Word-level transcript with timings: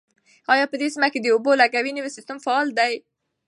آیا 0.53 0.65
په 0.69 0.75
دې 0.81 0.87
سیمه 0.93 1.07
کې 1.13 1.19
د 1.21 1.27
اوبو 1.35 1.51
لګولو 1.61 1.95
نوی 1.97 2.11
سیستم 2.17 2.37
فعال 2.45 2.67
دی؟ 2.79 2.93